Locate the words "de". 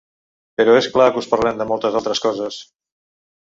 1.61-1.67